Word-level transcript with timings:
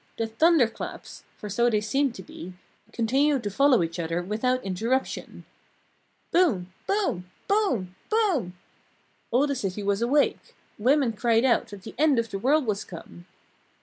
The 0.17 0.25
thunderclaps 0.25 1.25
for 1.37 1.47
so 1.47 1.69
they 1.69 1.79
seemed 1.79 2.15
to 2.15 2.23
be 2.23 2.53
continued 2.91 3.43
to 3.43 3.51
follow 3.51 3.83
each 3.83 3.99
other 3.99 4.19
without 4.23 4.63
interruption. 4.63 5.45
"Boom! 6.31 6.73
Boom! 6.87 7.29
Boom! 7.47 7.93
Boom!" 8.09 8.57
All 9.29 9.45
the 9.45 9.53
city 9.53 9.83
was 9.83 10.01
awake. 10.01 10.55
Women 10.79 11.13
cried 11.13 11.45
out 11.45 11.67
that 11.67 11.83
the 11.83 11.93
end 11.99 12.17
of 12.17 12.31
the 12.31 12.39
world 12.39 12.65
was 12.65 12.83
come. 12.83 13.27